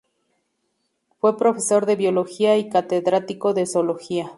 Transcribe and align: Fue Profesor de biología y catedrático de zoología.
Fue 1.19 1.37
Profesor 1.37 1.85
de 1.85 1.95
biología 1.95 2.57
y 2.57 2.69
catedrático 2.69 3.53
de 3.53 3.67
zoología. 3.67 4.29